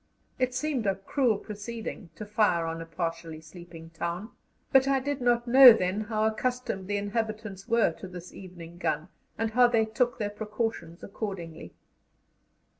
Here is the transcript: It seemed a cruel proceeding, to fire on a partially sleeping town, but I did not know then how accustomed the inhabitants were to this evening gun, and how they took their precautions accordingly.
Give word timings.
It 0.39 0.55
seemed 0.55 0.87
a 0.87 0.95
cruel 0.95 1.37
proceeding, 1.37 2.09
to 2.15 2.25
fire 2.25 2.65
on 2.65 2.81
a 2.81 2.87
partially 2.87 3.39
sleeping 3.39 3.91
town, 3.91 4.31
but 4.71 4.87
I 4.87 4.99
did 4.99 5.21
not 5.21 5.45
know 5.47 5.73
then 5.73 6.01
how 6.01 6.23
accustomed 6.23 6.87
the 6.87 6.97
inhabitants 6.97 7.67
were 7.67 7.91
to 7.99 8.07
this 8.07 8.33
evening 8.33 8.79
gun, 8.79 9.09
and 9.37 9.51
how 9.51 9.67
they 9.67 9.85
took 9.85 10.17
their 10.17 10.31
precautions 10.31 11.03
accordingly. 11.03 11.75